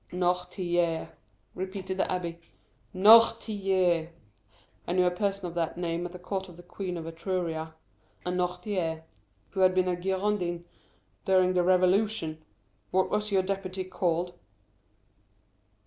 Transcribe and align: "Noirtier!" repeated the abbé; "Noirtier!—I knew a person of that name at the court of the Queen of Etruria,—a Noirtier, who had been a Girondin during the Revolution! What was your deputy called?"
"Noirtier!" 0.11 1.11
repeated 1.53 1.97
the 1.97 2.05
abbé; 2.05 2.39
"Noirtier!—I 2.91 4.91
knew 4.93 5.05
a 5.05 5.11
person 5.11 5.45
of 5.45 5.53
that 5.53 5.77
name 5.77 6.07
at 6.07 6.11
the 6.11 6.17
court 6.17 6.49
of 6.49 6.57
the 6.57 6.63
Queen 6.63 6.97
of 6.97 7.05
Etruria,—a 7.05 8.31
Noirtier, 8.31 9.03
who 9.51 9.59
had 9.59 9.75
been 9.75 9.87
a 9.87 9.95
Girondin 9.95 10.65
during 11.25 11.53
the 11.53 11.61
Revolution! 11.61 12.43
What 12.89 13.11
was 13.11 13.31
your 13.31 13.43
deputy 13.43 13.83
called?" 13.83 14.33